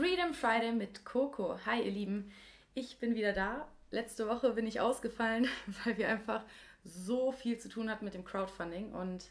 Freedom 0.00 0.32
Friday 0.32 0.72
mit 0.72 1.04
Coco. 1.04 1.58
Hi 1.66 1.82
ihr 1.82 1.90
Lieben, 1.90 2.32
ich 2.72 2.98
bin 3.00 3.14
wieder 3.14 3.34
da. 3.34 3.68
Letzte 3.90 4.26
Woche 4.26 4.54
bin 4.54 4.66
ich 4.66 4.80
ausgefallen, 4.80 5.46
weil 5.84 5.98
wir 5.98 6.08
einfach 6.08 6.42
so 6.84 7.32
viel 7.32 7.58
zu 7.58 7.68
tun 7.68 7.90
hatten 7.90 8.06
mit 8.06 8.14
dem 8.14 8.24
Crowdfunding. 8.24 8.94
Und 8.94 9.26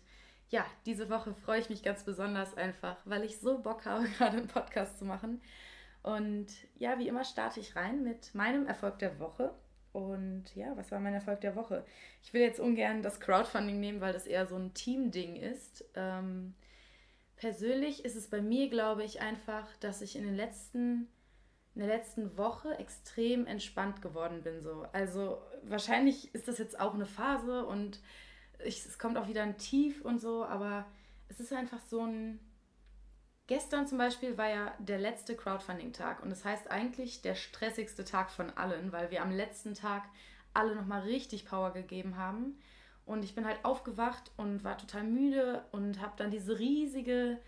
ja, 0.52 0.64
diese 0.86 1.10
Woche 1.10 1.34
freue 1.34 1.60
ich 1.60 1.72
mich 1.72 1.82
ganz 1.82 2.04
besonders 2.04 2.56
einfach, 2.56 2.98
weil 3.06 3.24
ich 3.24 3.40
so 3.40 3.58
Bock 3.58 3.88
habe, 3.88 4.08
gerade 4.20 4.38
einen 4.38 4.48
Podcast 4.48 5.00
zu 5.00 5.06
machen. 5.06 5.42
Und 6.04 6.46
ja, 6.78 7.00
wie 7.00 7.08
immer 7.08 7.24
starte 7.24 7.60
ich 7.60 7.76
rein 7.76 8.04
mit 8.04 8.36
meinem 8.36 8.68
Erfolg 8.68 9.00
der 9.00 9.18
Woche. 9.18 9.52
Und 9.92 10.56
ja, 10.56 10.78
was 10.78 10.92
war 10.92 11.00
mein 11.00 11.16
Erfolg 11.16 11.42
der 11.42 11.56
Woche? 11.56 11.84
Ich 12.22 12.32
will 12.32 12.42
jetzt 12.42 12.60
ungern 12.60 13.02
das 13.02 13.20
Crowdfunding 13.20 13.80
nehmen, 13.80 14.02
weil 14.02 14.14
das 14.14 14.28
eher 14.28 14.46
so 14.46 14.56
ein 14.56 14.76
Team-Ding 14.76 15.36
ist. 15.36 15.84
Ähm, 15.96 16.54
persönlich 17.40 18.06
ist 18.06 18.16
es 18.16 18.30
bei 18.30 18.42
mir, 18.42 18.70
glaube 18.70 19.04
ich, 19.04 19.22
einfach, 19.22 19.66
dass 19.80 20.02
ich 20.02 20.16
in 20.16 20.24
den 20.24 20.36
letzten 20.36 21.08
in 21.76 21.88
der 21.88 21.96
letzten 21.96 22.38
Woche 22.38 22.78
extrem 22.78 23.46
entspannt 23.46 24.02
geworden 24.02 24.42
bin. 24.44 24.62
So. 24.62 24.86
Also 24.92 25.42
wahrscheinlich 25.64 26.34
ist 26.36 26.48
das 26.48 26.58
jetzt 26.58 26.78
auch 26.78 26.94
eine 26.94 27.06
Phase 27.06 27.66
und 27.66 28.02
ich, 28.66 28.86
es 28.86 29.00
kommt 29.00 29.18
auch 29.18 29.30
wieder 29.30 29.44
ein 29.44 29.58
Tief 29.58 30.04
und 30.04 30.20
so, 30.20 30.44
aber 30.44 30.86
es 31.30 31.40
ist 31.40 31.54
einfach 31.54 31.80
so 31.80 32.02
ein. 32.02 32.40
Gestern 33.48 33.88
zum 33.88 33.98
Beispiel 33.98 34.38
war 34.38 34.50
ja 34.50 34.74
der 34.78 35.00
letzte 35.00 35.36
Crowdfunding-Tag 35.36 36.22
und 36.22 36.30
das 36.30 36.46
heißt 36.46 36.70
eigentlich 36.70 37.22
der 37.22 37.34
stressigste 37.34 38.04
Tag 38.04 38.30
von 38.30 38.52
allen, 38.52 38.92
weil 38.92 39.10
wir 39.10 39.24
am 39.24 39.32
letzten 39.32 39.74
Tag 39.74 40.04
alle 40.54 40.76
nochmal 40.76 41.02
richtig 41.02 41.46
Power 41.46 41.72
gegeben 41.72 42.18
haben. 42.18 42.60
Und 43.10 43.26
ich 43.26 43.34
bin 43.34 43.44
halt 43.44 43.66
aufgewacht 43.66 44.30
und 44.38 44.64
war 44.64 44.78
total 44.78 45.04
müde 45.04 45.66
und 45.72 46.00
habe 46.00 46.14
dann 46.18 46.30
diese 46.30 46.60
riesige 46.60 47.40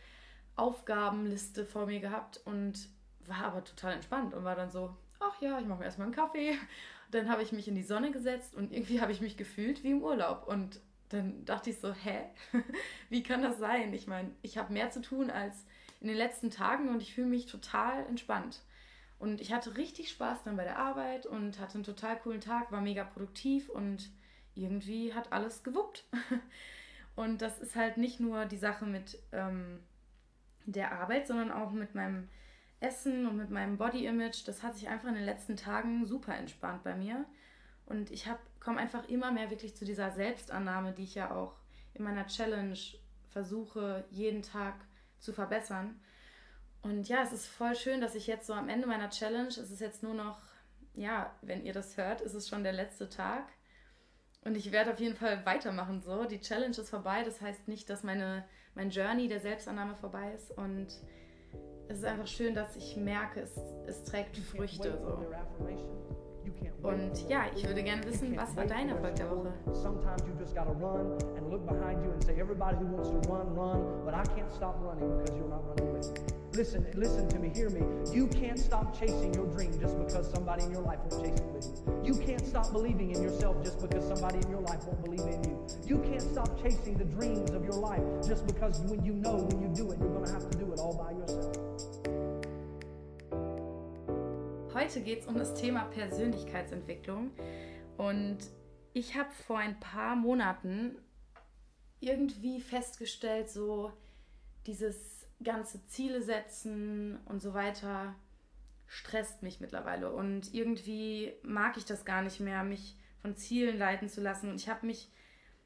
Aufgabenliste 0.55 1.67
vor 1.67 1.85
mir 1.85 1.99
gehabt 1.99 2.41
und 2.45 2.89
war 3.27 3.43
aber 3.43 3.63
total 3.63 3.93
entspannt 3.93 4.33
und 4.33 4.43
war 4.43 4.55
dann 4.55 4.71
so, 4.71 4.97
ach 5.19 5.39
ja, 5.39 5.59
ich 5.59 5.67
mache 5.67 5.77
mir 5.77 5.85
erstmal 5.85 6.07
einen 6.07 6.15
Kaffee. 6.15 6.57
Dann 7.11 7.29
habe 7.29 7.43
ich 7.43 7.51
mich 7.51 7.67
in 7.67 7.75
die 7.75 7.83
Sonne 7.83 8.09
gesetzt 8.09 8.55
und 8.55 8.73
irgendwie 8.73 9.01
habe 9.01 9.11
ich 9.11 9.21
mich 9.21 9.37
gefühlt 9.37 9.83
wie 9.83 9.91
im 9.91 10.01
Urlaub. 10.01 10.47
Und 10.47 10.79
dann 11.09 11.43
dachte 11.43 11.69
ich 11.69 11.77
so, 11.77 11.93
hä? 11.93 12.21
wie 13.09 13.21
kann 13.21 13.43
das 13.43 13.59
sein? 13.59 13.93
Ich 13.93 14.07
meine, 14.07 14.31
ich 14.41 14.57
habe 14.57 14.73
mehr 14.73 14.91
zu 14.91 15.01
tun 15.01 15.29
als 15.29 15.65
in 15.99 16.07
den 16.07 16.15
letzten 16.15 16.49
Tagen 16.49 16.87
und 16.87 17.01
ich 17.03 17.13
fühle 17.13 17.27
mich 17.27 17.47
total 17.47 18.05
entspannt. 18.07 18.61
Und 19.19 19.41
ich 19.41 19.51
hatte 19.53 19.75
richtig 19.75 20.09
Spaß 20.09 20.43
dann 20.43 20.55
bei 20.55 20.63
der 20.63 20.79
Arbeit 20.79 21.25
und 21.25 21.59
hatte 21.59 21.75
einen 21.75 21.83
total 21.83 22.17
coolen 22.17 22.39
Tag, 22.39 22.71
war 22.71 22.81
mega 22.81 23.03
produktiv 23.03 23.69
und 23.69 24.09
irgendwie 24.55 25.13
hat 25.13 25.31
alles 25.31 25.63
gewuppt. 25.63 26.05
Und 27.15 27.41
das 27.41 27.59
ist 27.59 27.75
halt 27.75 27.97
nicht 27.97 28.19
nur 28.19 28.45
die 28.45 28.57
Sache 28.57 28.85
mit 28.85 29.19
ähm, 29.31 29.79
der 30.65 30.93
Arbeit, 30.93 31.27
sondern 31.27 31.51
auch 31.51 31.71
mit 31.71 31.93
meinem 31.95 32.29
Essen 32.79 33.27
und 33.27 33.37
mit 33.37 33.49
meinem 33.49 33.77
Body 33.77 34.05
Image. 34.05 34.47
Das 34.47 34.63
hat 34.63 34.75
sich 34.75 34.87
einfach 34.87 35.09
in 35.09 35.15
den 35.15 35.25
letzten 35.25 35.55
Tagen 35.55 36.05
super 36.05 36.35
entspannt 36.35 36.83
bei 36.83 36.95
mir. 36.95 37.25
Und 37.85 38.11
ich 38.11 38.29
komme 38.59 38.79
einfach 38.79 39.07
immer 39.09 39.31
mehr 39.31 39.49
wirklich 39.49 39.75
zu 39.75 39.85
dieser 39.85 40.11
Selbstannahme, 40.11 40.93
die 40.93 41.03
ich 41.03 41.15
ja 41.15 41.31
auch 41.31 41.53
in 41.93 42.03
meiner 42.03 42.25
Challenge 42.27 42.77
versuche, 43.29 44.05
jeden 44.09 44.41
Tag 44.41 44.75
zu 45.19 45.33
verbessern. 45.33 45.99
Und 46.81 47.07
ja, 47.07 47.21
es 47.21 47.31
ist 47.31 47.45
voll 47.45 47.75
schön, 47.75 48.01
dass 48.01 48.15
ich 48.15 48.27
jetzt 48.27 48.47
so 48.47 48.53
am 48.53 48.69
Ende 48.69 48.87
meiner 48.87 49.09
Challenge, 49.09 49.49
es 49.49 49.57
ist 49.69 49.81
jetzt 49.81 50.01
nur 50.01 50.13
noch, 50.13 50.39
ja, 50.95 51.35
wenn 51.41 51.63
ihr 51.63 51.73
das 51.73 51.97
hört, 51.97 52.21
ist 52.21 52.33
es 52.33 52.49
schon 52.49 52.63
der 52.63 52.73
letzte 52.73 53.09
Tag. 53.09 53.45
Und 54.43 54.57
ich 54.57 54.71
werde 54.71 54.91
auf 54.91 54.99
jeden 54.99 55.15
Fall 55.15 55.45
weitermachen 55.45 56.01
so. 56.01 56.25
Die 56.25 56.39
Challenge 56.39 56.75
ist 56.75 56.89
vorbei. 56.89 57.23
Das 57.23 57.41
heißt 57.41 57.67
nicht, 57.67 57.89
dass 57.89 58.03
meine, 58.03 58.43
mein 58.73 58.89
Journey 58.89 59.27
der 59.27 59.39
Selbstannahme 59.39 59.95
vorbei 59.95 60.31
ist. 60.33 60.51
Und 60.57 60.87
es 61.87 61.97
ist 61.97 62.05
einfach 62.05 62.27
schön, 62.27 62.55
dass 62.55 62.75
ich 62.75 62.97
merke, 62.97 63.41
es, 63.41 63.55
es 63.85 64.03
trägt 64.03 64.37
Früchte 64.37 64.97
so. 64.99 65.25
Und 66.81 67.29
ja, 67.29 67.45
ich 67.55 67.63
würde 67.67 67.83
gerne 67.83 68.03
wissen, 68.05 68.35
was 68.35 68.55
war 68.55 68.65
dein 68.65 68.89
Erfolg 68.89 69.15
der 69.15 69.29
Woche? 69.29 69.53
Sometimes 69.71 70.23
you 70.23 70.33
just 70.39 70.55
gotta 70.55 70.71
run 70.71 71.15
and 71.37 71.51
look 71.51 71.67
behind 71.67 72.03
you 72.03 72.11
and 72.11 72.23
say, 72.23 72.39
everybody 72.39 72.77
who 72.77 72.85
wants 72.85 73.09
to 73.09 73.31
run, 73.31 73.55
run, 73.55 74.03
but 74.03 74.15
I 74.15 74.23
can't 74.33 74.51
stop 74.51 74.81
running 74.83 75.17
because 75.19 75.37
you're 75.37 75.47
not 75.47 75.63
running 75.67 75.93
with 75.93 76.11
me. 76.13 76.40
Listen, 76.53 76.85
listen 76.95 77.29
to 77.29 77.39
me, 77.39 77.49
hear 77.55 77.69
me. 77.69 77.81
You 78.13 78.27
can't 78.27 78.59
stop 78.59 78.99
chasing 78.99 79.33
your 79.33 79.45
dream 79.47 79.79
just 79.79 79.97
because 79.97 80.29
somebody 80.29 80.63
in 80.63 80.71
your 80.71 80.81
life 80.81 80.99
won't 81.09 81.23
chase 81.23 81.39
it 81.39 81.45
with 81.53 81.65
you. 81.65 82.13
You 82.13 82.25
can't 82.25 82.45
stop 82.45 82.73
believing 82.73 83.11
in 83.11 83.23
yourself 83.23 83.63
just 83.63 83.79
because 83.79 84.05
somebody 84.05 84.39
in 84.39 84.49
your 84.49 84.59
life 84.59 84.83
won't 84.85 85.01
believe 85.01 85.21
in 85.21 85.41
you. 85.45 85.65
You 85.87 85.99
can't 85.99 86.21
stop 86.21 86.61
chasing 86.61 86.97
the 86.97 87.05
dreams 87.05 87.51
of 87.51 87.63
your 87.63 87.75
life 87.75 88.03
just 88.27 88.45
because 88.45 88.81
when 88.81 89.05
you 89.05 89.13
know 89.13 89.35
when 89.35 89.61
you 89.61 89.69
do 89.69 89.91
it, 89.91 89.99
you're 89.99 90.09
going 90.09 90.25
to 90.25 90.33
have 90.33 90.49
to 90.49 90.57
do 90.57 90.73
it 90.73 90.79
all 90.79 90.93
by 90.93 91.11
yourself. 91.11 91.55
Heute 94.73 95.01
geht 95.01 95.21
es 95.21 95.27
um 95.27 95.37
das 95.37 95.53
Thema 95.53 95.85
Persönlichkeitsentwicklung 95.85 97.31
und 97.97 98.39
ich 98.93 99.15
habe 99.15 99.31
vor 99.47 99.57
ein 99.57 99.79
paar 99.79 100.17
Monaten 100.17 100.97
irgendwie 102.01 102.59
festgestellt, 102.59 103.49
so 103.49 103.93
dieses 104.65 105.20
ganze 105.43 105.85
Ziele 105.87 106.21
setzen 106.21 107.19
und 107.25 107.41
so 107.41 107.53
weiter 107.53 108.15
stresst 108.87 109.41
mich 109.41 109.61
mittlerweile. 109.61 110.11
Und 110.11 110.53
irgendwie 110.53 111.33
mag 111.43 111.77
ich 111.77 111.85
das 111.85 112.05
gar 112.05 112.21
nicht 112.21 112.39
mehr, 112.39 112.63
mich 112.63 112.97
von 113.21 113.35
Zielen 113.35 113.77
leiten 113.77 114.09
zu 114.09 114.21
lassen. 114.21 114.49
Und 114.49 114.55
ich 114.55 114.67
habe 114.67 114.85
mich 114.85 115.09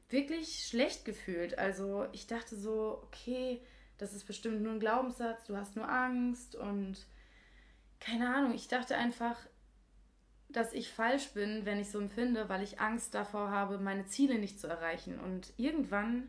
wirklich 0.08 0.66
schlecht 0.66 1.04
gefühlt. 1.04 1.58
Also 1.58 2.06
ich 2.12 2.26
dachte 2.26 2.56
so, 2.56 3.02
okay, 3.02 3.60
das 3.98 4.12
ist 4.12 4.26
bestimmt 4.26 4.62
nur 4.62 4.72
ein 4.72 4.80
Glaubenssatz, 4.80 5.44
du 5.44 5.56
hast 5.56 5.74
nur 5.74 5.88
Angst 5.88 6.54
und 6.54 7.06
keine 7.98 8.32
Ahnung. 8.34 8.54
Ich 8.54 8.68
dachte 8.68 8.96
einfach, 8.96 9.36
dass 10.48 10.72
ich 10.72 10.90
falsch 10.90 11.30
bin, 11.30 11.64
wenn 11.64 11.80
ich 11.80 11.90
so 11.90 11.98
empfinde, 11.98 12.48
weil 12.48 12.62
ich 12.62 12.80
Angst 12.80 13.14
davor 13.14 13.50
habe, 13.50 13.78
meine 13.78 14.06
Ziele 14.06 14.38
nicht 14.38 14.60
zu 14.60 14.68
erreichen. 14.68 15.18
Und 15.18 15.52
irgendwann 15.56 16.28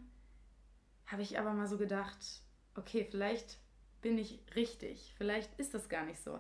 habe 1.05 1.21
ich 1.21 1.37
aber 1.37 1.53
mal 1.53 1.67
so 1.67 1.77
gedacht, 1.77 2.41
okay, 2.77 3.07
vielleicht 3.09 3.57
bin 4.01 4.17
ich 4.17 4.39
richtig, 4.55 5.13
vielleicht 5.17 5.49
ist 5.59 5.73
das 5.73 5.89
gar 5.89 6.05
nicht 6.05 6.23
so. 6.23 6.39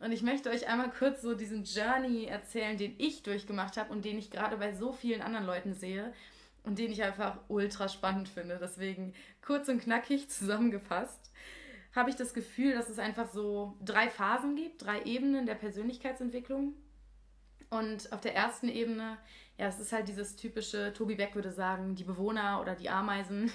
Und 0.00 0.12
ich 0.12 0.22
möchte 0.22 0.50
euch 0.50 0.68
einmal 0.68 0.90
kurz 0.90 1.22
so 1.22 1.34
diesen 1.34 1.64
Journey 1.64 2.26
erzählen, 2.26 2.76
den 2.76 2.94
ich 2.98 3.22
durchgemacht 3.22 3.76
habe 3.76 3.92
und 3.92 4.04
den 4.04 4.18
ich 4.18 4.30
gerade 4.30 4.56
bei 4.56 4.72
so 4.72 4.92
vielen 4.92 5.22
anderen 5.22 5.46
Leuten 5.46 5.74
sehe 5.74 6.12
und 6.62 6.78
den 6.78 6.92
ich 6.92 7.02
einfach 7.02 7.38
ultra 7.48 7.88
spannend 7.88 8.28
finde. 8.28 8.58
Deswegen 8.60 9.14
kurz 9.42 9.68
und 9.68 9.82
knackig 9.82 10.28
zusammengefasst 10.28 11.32
habe 11.94 12.10
ich 12.10 12.16
das 12.16 12.34
Gefühl, 12.34 12.74
dass 12.74 12.88
es 12.88 12.98
einfach 12.98 13.28
so 13.28 13.76
drei 13.84 14.08
Phasen 14.08 14.54
gibt, 14.54 14.84
drei 14.84 15.02
Ebenen 15.02 15.46
der 15.46 15.56
Persönlichkeitsentwicklung. 15.56 16.74
Und 17.70 18.12
auf 18.12 18.20
der 18.20 18.34
ersten 18.34 18.68
Ebene, 18.68 19.18
ja, 19.58 19.66
es 19.66 19.80
ist 19.80 19.92
halt 19.92 20.06
dieses 20.08 20.36
typische, 20.36 20.92
Tobi 20.92 21.16
Beck 21.16 21.34
würde 21.34 21.50
sagen, 21.50 21.96
die 21.96 22.04
Bewohner 22.04 22.60
oder 22.60 22.74
die 22.74 22.88
Ameisen, 22.88 23.50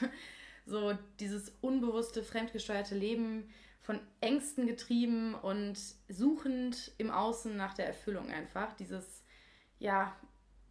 so 0.66 0.98
dieses 1.20 1.52
unbewusste, 1.62 2.24
fremdgesteuerte 2.24 2.96
Leben 2.96 3.50
von 3.80 4.00
Ängsten 4.22 4.66
getrieben 4.66 5.36
und 5.36 5.78
suchend 6.08 6.94
im 6.98 7.12
Außen 7.12 7.56
nach 7.56 7.74
der 7.74 7.88
Erfüllung 7.88 8.30
einfach. 8.32 8.74
Dieses, 8.74 9.24
ja, 9.80 10.16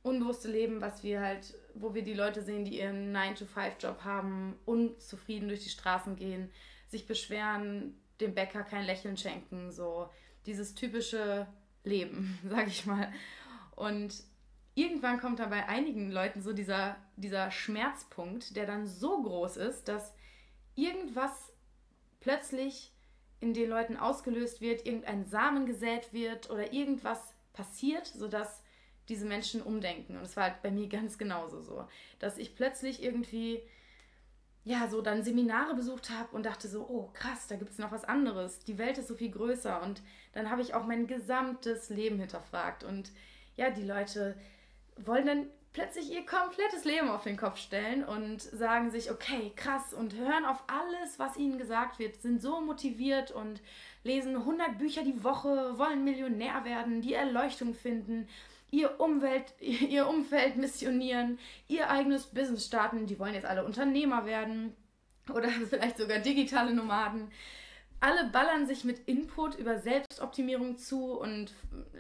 unbewusste 0.02 0.50
Leben, 0.50 0.81
was 0.81 1.02
wir 1.02 1.20
halt, 1.20 1.54
wo 1.75 1.94
wir 1.94 2.02
die 2.02 2.14
Leute 2.14 2.42
sehen, 2.42 2.64
die 2.64 2.78
ihren 2.78 3.14
9-to-5-Job 3.14 4.04
haben, 4.04 4.58
unzufrieden 4.64 5.48
durch 5.48 5.62
die 5.62 5.69
Straßen 5.69 6.16
gehen, 6.16 6.50
sich 6.88 7.06
beschweren, 7.06 7.94
dem 8.20 8.34
Bäcker 8.34 8.62
kein 8.62 8.86
Lächeln 8.86 9.16
schenken, 9.16 9.70
so 9.70 10.08
dieses 10.47 10.75
typische 10.75 11.47
Leben, 11.84 12.38
sag 12.48 12.66
ich 12.66 12.86
mal. 12.86 13.12
Und 13.76 14.22
irgendwann 14.74 15.20
kommt 15.20 15.38
dann 15.38 15.50
bei 15.50 15.68
einigen 15.68 16.10
Leuten 16.10 16.42
so 16.42 16.52
dieser, 16.52 16.96
dieser 17.16 17.50
Schmerzpunkt, 17.50 18.56
der 18.56 18.66
dann 18.66 18.86
so 18.86 19.22
groß 19.22 19.56
ist, 19.56 19.88
dass 19.88 20.14
irgendwas 20.74 21.52
plötzlich 22.20 22.92
in 23.40 23.54
den 23.54 23.68
Leuten 23.68 23.96
ausgelöst 23.96 24.60
wird, 24.60 24.86
irgendein 24.86 25.26
Samen 25.26 25.66
gesät 25.66 26.12
wird 26.12 26.48
oder 26.50 26.72
irgendwas 26.72 27.34
passiert, 27.52 28.06
sodass 28.06 28.62
diese 29.08 29.26
Menschen 29.26 29.60
umdenken. 29.60 30.16
Und 30.16 30.22
es 30.22 30.36
war 30.36 30.44
halt 30.44 30.62
bei 30.62 30.70
mir 30.70 30.88
ganz 30.90 31.18
genauso 31.18 31.60
so, 31.60 31.86
dass 32.18 32.38
ich 32.38 32.54
plötzlich 32.54 33.02
irgendwie 33.02 33.62
ja, 34.64 34.88
so 34.88 35.02
dann 35.02 35.25
Seminare 35.25 35.75
besucht 35.75 36.10
habe 36.10 36.36
und 36.36 36.46
dachte 36.46 36.68
so, 36.68 36.86
oh 36.88 37.10
krass, 37.14 37.48
da 37.48 37.56
gibt 37.56 37.72
es 37.72 37.78
noch 37.78 37.90
was 37.90 38.04
anderes. 38.04 38.60
Die 38.60 38.78
Welt 38.78 38.96
ist 38.96 39.08
so 39.08 39.16
viel 39.16 39.30
größer. 39.30 39.82
Und 39.82 40.02
dann 40.32 40.50
habe 40.50 40.62
ich 40.62 40.75
auch 40.75 40.86
mein 40.86 41.08
gesamtes 41.08 41.90
Leben 41.90 42.20
hinterfragt. 42.20 42.84
Und 42.84 43.10
ja, 43.56 43.70
die 43.70 43.82
Leute 43.82 44.36
wollen 44.96 45.26
dann 45.26 45.46
plötzlich 45.72 46.12
ihr 46.12 46.26
komplettes 46.26 46.84
Leben 46.84 47.08
auf 47.08 47.24
den 47.24 47.36
Kopf 47.36 47.56
stellen 47.56 48.04
und 48.04 48.42
sagen 48.42 48.90
sich, 48.90 49.10
okay, 49.10 49.52
krass, 49.56 49.94
und 49.94 50.14
hören 50.14 50.44
auf 50.44 50.62
alles, 50.66 51.18
was 51.18 51.36
ihnen 51.36 51.58
gesagt 51.58 51.98
wird, 51.98 52.20
sind 52.20 52.42
so 52.42 52.60
motiviert 52.60 53.30
und 53.30 53.60
lesen 54.04 54.36
100 54.36 54.78
Bücher 54.78 55.02
die 55.02 55.24
Woche, 55.24 55.78
wollen 55.78 56.04
Millionär 56.04 56.64
werden, 56.64 57.00
die 57.00 57.14
Erleuchtung 57.14 57.74
finden, 57.74 58.28
ihr, 58.70 59.00
Umwelt, 59.00 59.54
ihr 59.60 60.06
Umfeld 60.06 60.56
missionieren, 60.56 61.38
ihr 61.68 61.88
eigenes 61.88 62.26
Business 62.26 62.66
starten, 62.66 63.06
die 63.06 63.18
wollen 63.18 63.34
jetzt 63.34 63.46
alle 63.46 63.64
Unternehmer 63.64 64.26
werden 64.26 64.76
oder 65.32 65.48
vielleicht 65.70 65.96
sogar 65.96 66.18
digitale 66.18 66.74
Nomaden. 66.74 67.30
alle 68.00 68.24
ballern 68.30 68.66
sich 68.66 68.84
mit 68.84 68.98
Input 69.08 69.54
über 69.54 69.78
Selbstoptimierung 69.78 70.76
zu 70.76 71.12
und 71.12 71.54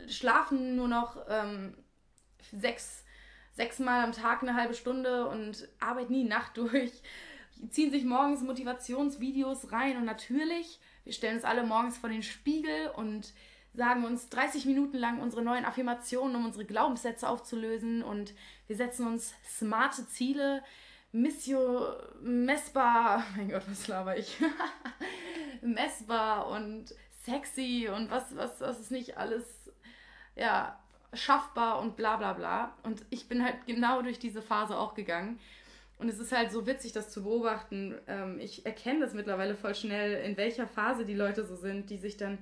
schlafen 0.08 0.76
nur 0.76 0.88
noch 0.88 1.16
ähm, 1.28 1.74
sechs, 2.50 3.04
Mal 3.78 4.02
am 4.02 4.12
Tag 4.12 4.42
eine 4.42 4.54
halbe 4.54 4.74
Stunde 4.74 5.28
und 5.28 5.68
arbeiten 5.80 6.12
nie 6.12 6.24
Nacht 6.24 6.56
durch, 6.56 6.90
ziehen 7.70 7.90
sich 7.90 8.04
morgens 8.04 8.42
Motivationsvideos 8.42 9.72
rein 9.72 9.96
und 9.96 10.04
natürlich, 10.04 10.80
wir 11.04 11.12
stellen 11.12 11.36
uns 11.36 11.44
alle 11.44 11.64
morgens 11.64 11.98
vor 11.98 12.08
den 12.08 12.22
Spiegel 12.22 12.90
und 12.96 13.32
sagen 13.74 14.04
uns 14.04 14.28
30 14.28 14.66
Minuten 14.66 14.98
lang 14.98 15.20
unsere 15.20 15.42
neuen 15.42 15.64
Affirmationen, 15.64 16.36
um 16.36 16.44
unsere 16.44 16.64
Glaubenssätze 16.64 17.28
aufzulösen 17.28 18.02
und 18.02 18.34
wir 18.66 18.76
setzen 18.76 19.06
uns 19.06 19.34
smarte 19.46 20.06
Ziele, 20.08 20.62
Missio, 21.12 21.94
messbar, 22.22 23.24
mein 23.36 23.50
Gott, 23.50 23.64
was 23.68 23.86
laber 23.88 24.16
ich? 24.16 24.38
messbar 25.62 26.48
und 26.48 26.94
sexy 27.24 27.88
und 27.94 28.10
was, 28.10 28.36
was, 28.36 28.60
was 28.60 28.80
ist 28.80 28.90
nicht 28.90 29.16
alles, 29.16 29.44
ja, 30.34 30.81
schaffbar 31.12 31.80
und 31.80 31.96
bla 31.96 32.16
bla 32.16 32.32
bla. 32.32 32.74
Und 32.82 33.02
ich 33.10 33.28
bin 33.28 33.44
halt 33.44 33.56
genau 33.66 34.02
durch 34.02 34.18
diese 34.18 34.42
Phase 34.42 34.76
auch 34.78 34.94
gegangen. 34.94 35.38
Und 35.98 36.08
es 36.08 36.18
ist 36.18 36.32
halt 36.32 36.50
so 36.50 36.66
witzig, 36.66 36.92
das 36.92 37.10
zu 37.10 37.22
beobachten. 37.22 37.94
Ähm, 38.08 38.40
ich 38.40 38.66
erkenne 38.66 39.00
das 39.00 39.14
mittlerweile 39.14 39.54
voll 39.54 39.74
schnell, 39.74 40.24
in 40.24 40.36
welcher 40.36 40.66
Phase 40.66 41.04
die 41.04 41.14
Leute 41.14 41.44
so 41.44 41.54
sind, 41.54 41.90
die 41.90 41.98
sich 41.98 42.16
dann. 42.16 42.38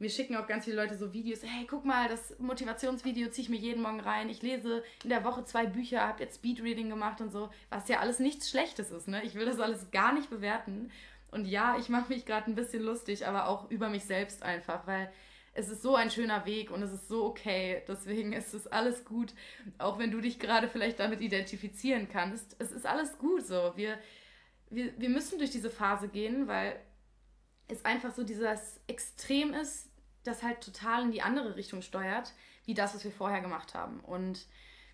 Mir 0.00 0.10
schicken 0.10 0.36
auch 0.36 0.48
ganz 0.48 0.64
viele 0.64 0.76
Leute 0.76 0.96
so 0.96 1.12
Videos. 1.12 1.42
Hey, 1.42 1.66
guck 1.68 1.84
mal, 1.84 2.08
das 2.08 2.36
Motivationsvideo 2.38 3.28
ziehe 3.30 3.44
ich 3.44 3.48
mir 3.48 3.58
jeden 3.58 3.82
Morgen 3.82 4.00
rein. 4.00 4.28
Ich 4.28 4.42
lese 4.42 4.82
in 5.04 5.10
der 5.10 5.22
Woche 5.22 5.44
zwei 5.44 5.66
Bücher, 5.66 6.00
habe 6.00 6.22
jetzt 6.22 6.36
Speedreading 6.36 6.88
gemacht 6.88 7.20
und 7.20 7.30
so. 7.30 7.48
Was 7.70 7.88
ja 7.88 8.00
alles 8.00 8.18
nichts 8.18 8.50
Schlechtes 8.50 8.90
ist, 8.90 9.06
ne? 9.06 9.22
Ich 9.22 9.34
will 9.34 9.46
das 9.46 9.60
alles 9.60 9.90
gar 9.92 10.12
nicht 10.12 10.30
bewerten. 10.30 10.90
Und 11.30 11.46
ja, 11.46 11.76
ich 11.78 11.88
mache 11.88 12.12
mich 12.12 12.26
gerade 12.26 12.50
ein 12.50 12.54
bisschen 12.54 12.82
lustig, 12.82 13.26
aber 13.26 13.48
auch 13.48 13.70
über 13.70 13.88
mich 13.88 14.04
selbst 14.04 14.42
einfach, 14.42 14.86
weil 14.86 15.12
es 15.54 15.68
ist 15.68 15.82
so 15.82 15.94
ein 15.94 16.10
schöner 16.10 16.44
Weg 16.46 16.70
und 16.70 16.82
es 16.82 16.92
ist 16.92 17.08
so 17.08 17.24
okay. 17.24 17.82
Deswegen 17.86 18.32
ist 18.32 18.52
es 18.54 18.66
alles 18.66 19.04
gut, 19.04 19.32
auch 19.78 19.98
wenn 19.98 20.10
du 20.10 20.20
dich 20.20 20.38
gerade 20.40 20.68
vielleicht 20.68 20.98
damit 20.98 21.20
identifizieren 21.20 22.08
kannst. 22.08 22.56
Es 22.58 22.72
ist 22.72 22.86
alles 22.86 23.18
gut 23.18 23.46
so. 23.46 23.72
Wir, 23.76 23.98
wir, 24.68 24.92
wir 24.98 25.08
müssen 25.08 25.38
durch 25.38 25.50
diese 25.50 25.70
Phase 25.70 26.08
gehen, 26.08 26.48
weil 26.48 26.78
es 27.68 27.84
einfach 27.84 28.12
so 28.12 28.24
dieses 28.24 28.80
Extrem 28.88 29.54
ist, 29.54 29.88
das 30.24 30.42
halt 30.42 30.60
total 30.60 31.04
in 31.04 31.12
die 31.12 31.22
andere 31.22 31.54
Richtung 31.56 31.82
steuert, 31.82 32.32
wie 32.64 32.74
das, 32.74 32.94
was 32.94 33.04
wir 33.04 33.12
vorher 33.12 33.40
gemacht 33.40 33.74
haben. 33.74 34.00
Und 34.00 34.46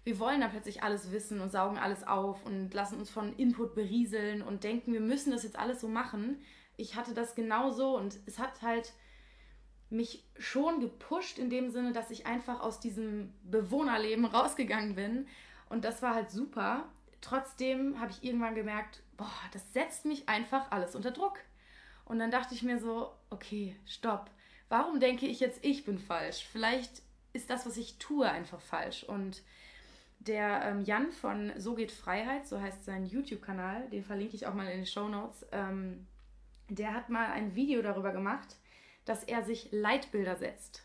wir 0.05 0.19
wollen 0.19 0.41
dann 0.41 0.51
plötzlich 0.51 0.83
alles 0.83 1.11
wissen 1.11 1.41
und 1.41 1.51
saugen 1.51 1.79
alles 1.79 2.07
auf 2.07 2.45
und 2.45 2.75
lassen 2.75 2.99
uns 2.99 3.11
von 3.11 3.35
Input 3.37 3.75
berieseln 3.75 4.43
und 4.43 4.65
denken, 4.65 4.93
wir 4.93 5.01
müssen 5.01 5.31
das 5.31 5.43
jetzt 5.43 5.59
alles 5.59 5.81
so 5.81 5.89
machen. 5.89 6.43
Ich 6.77 6.97
hatte 6.97 7.15
das 7.15 7.35
genauso 7.35 7.97
und 7.97 8.19
es 8.27 8.39
hat 8.39 8.63
halt 8.63 8.93
mich 9.91 10.25
schon 10.39 10.81
gepusht 10.81 11.39
in 11.39 11.51
dem 11.51 11.71
Sinne, 11.71 11.93
dass 11.93 12.11
ich 12.11 12.27
einfach 12.27 12.61
aus 12.61 12.81
diesem 12.81 13.33
Bewohnerleben 13.43 14.25
rausgegangen 14.25 14.95
bin. 14.95 15.27
Und 15.69 15.85
das 15.85 16.03
war 16.03 16.15
halt 16.15 16.31
super. 16.31 16.85
Trotzdem 17.21 18.01
habe 18.01 18.13
ich 18.13 18.25
irgendwann 18.25 18.55
gemerkt, 18.55 19.03
boah, 19.17 19.31
das 19.53 19.73
setzt 19.73 20.07
mich 20.07 20.29
einfach 20.29 20.71
alles 20.71 20.95
unter 20.95 21.11
Druck. 21.11 21.39
Und 22.05 22.19
dann 22.19 22.31
dachte 22.31 22.55
ich 22.55 22.63
mir 22.63 22.79
so, 22.79 23.13
okay, 23.31 23.77
stopp. 23.87 24.31
Warum 24.69 25.01
denke 25.01 25.27
ich 25.27 25.41
jetzt, 25.41 25.65
ich 25.65 25.85
bin 25.85 25.99
falsch? 25.99 26.47
Vielleicht 26.51 27.03
ist 27.33 27.51
das, 27.51 27.67
was 27.67 27.77
ich 27.77 27.99
tue, 27.99 28.29
einfach 28.29 28.61
falsch. 28.61 29.05
Und 29.05 29.43
der 30.21 30.63
ähm, 30.65 30.85
Jan 30.85 31.13
von 31.13 31.53
So 31.57 31.75
geht 31.75 31.93
Freiheit, 31.93 32.47
so 32.47 32.61
heißt 32.61 32.85
sein 32.85 33.07
YouTube-Kanal, 33.07 33.89
den 33.91 34.05
verlinke 34.05 34.37
ich 34.37 34.47
auch 34.47 34.55
mal 34.55 34.67
in 34.67 34.79
den 34.79 34.87
Show 34.87 35.09
Notes, 35.09 35.47
ähm, 35.51 36.07
der 36.69 36.95
hat 36.95 37.09
mal 37.09 37.27
ein 37.33 37.55
Video 37.55 37.83
darüber 37.83 38.13
gemacht, 38.13 38.57
dass 39.05 39.25
er 39.25 39.43
sich 39.43 39.69
Leitbilder 39.73 40.37
setzt. 40.37 40.83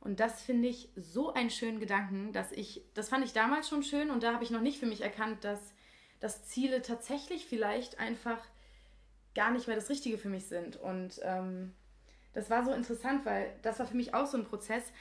Und 0.00 0.20
das 0.20 0.42
finde 0.42 0.68
ich 0.68 0.90
so 0.96 1.32
einen 1.32 1.50
schönen 1.50 1.80
Gedanken, 1.80 2.32
dass 2.32 2.52
ich, 2.52 2.82
das 2.92 3.08
fand 3.08 3.24
ich 3.24 3.32
damals 3.32 3.68
schon 3.68 3.82
schön 3.82 4.10
und 4.10 4.22
da 4.22 4.34
habe 4.34 4.44
ich 4.44 4.50
noch 4.50 4.60
nicht 4.60 4.78
für 4.78 4.86
mich 4.86 5.00
erkannt, 5.00 5.44
dass, 5.44 5.72
dass 6.20 6.44
Ziele 6.44 6.82
tatsächlich 6.82 7.46
vielleicht 7.46 7.98
einfach 7.98 8.38
gar 9.34 9.50
nicht 9.50 9.66
mehr 9.66 9.76
das 9.76 9.88
Richtige 9.88 10.18
für 10.18 10.28
mich 10.28 10.46
sind. 10.46 10.76
Und 10.76 11.20
ähm, 11.22 11.72
das 12.34 12.50
war 12.50 12.64
so 12.64 12.72
interessant, 12.72 13.24
weil 13.24 13.58
das 13.62 13.78
war 13.78 13.86
für 13.86 13.96
mich 13.96 14.12
auch 14.12 14.26
so 14.26 14.36
ein 14.36 14.44
Prozess. 14.44 14.92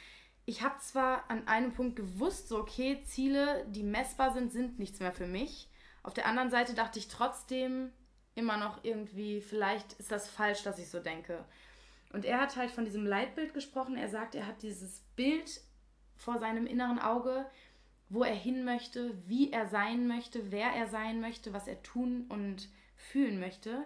Ich 0.45 0.61
habe 0.61 0.79
zwar 0.79 1.29
an 1.29 1.47
einem 1.47 1.73
Punkt 1.73 1.97
gewusst, 1.97 2.47
so 2.47 2.59
okay, 2.59 3.01
Ziele, 3.03 3.65
die 3.69 3.83
messbar 3.83 4.33
sind, 4.33 4.53
sind 4.53 4.79
nichts 4.79 5.00
mehr 5.00 5.13
für 5.13 5.27
mich. 5.27 5.69
Auf 6.01 6.13
der 6.13 6.27
anderen 6.27 6.50
Seite 6.50 6.73
dachte 6.73 7.00
ich 7.00 7.07
trotzdem 7.07 7.91
immer 8.35 8.57
noch 8.57 8.83
irgendwie, 8.83 9.41
vielleicht 9.41 9.94
ist 9.94 10.11
das 10.11 10.29
falsch, 10.29 10.63
dass 10.63 10.79
ich 10.79 10.89
so 10.89 11.00
denke. 11.00 11.45
Und 12.13 12.25
er 12.25 12.39
hat 12.39 12.56
halt 12.56 12.71
von 12.71 12.86
diesem 12.86 13.06
Leitbild 13.06 13.54
gesprochen. 13.54 13.98
Er 13.98 14.07
sagt, 14.07 14.36
er 14.36 14.48
hat 14.48 14.62
dieses 14.62 15.01
Bild 15.15 15.62
vor 16.15 16.39
seinem 16.39 16.68
inneren 16.68 17.00
Auge, 17.00 17.45
wo 18.07 18.24
er 18.24 18.36
hin 18.36 18.63
möchte, 18.63 19.18
wie 19.27 19.51
er 19.51 19.68
sein 19.68 20.07
möchte, 20.07 20.51
wer 20.51 20.69
er 20.69 20.88
sein 20.88 21.19
möchte, 21.19 21.54
was 21.54 21.68
er 21.68 21.81
tun 21.81 22.27
und 22.30 22.69
fühlen 22.95 23.39
möchte. 23.39 23.83